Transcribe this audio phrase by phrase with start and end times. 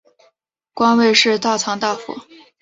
[0.73, 2.15] 官位是大藏大辅。